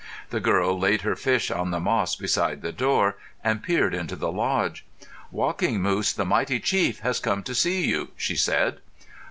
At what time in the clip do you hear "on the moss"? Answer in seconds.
1.51-2.15